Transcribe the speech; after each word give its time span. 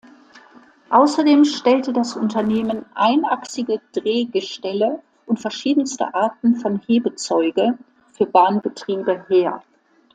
Außerdem 0.89 1.45
stellte 1.45 1.93
das 1.93 2.15
Unternehmen 2.17 2.87
einachsige 2.95 3.81
Drehgestelle 3.93 5.03
und 5.27 5.39
verschiedenste 5.39 6.15
Arten 6.15 6.55
von 6.55 6.79
Hebezeuge 6.87 7.77
für 8.11 8.25
Bahnbetriebe 8.25 9.27
her. 9.27 9.61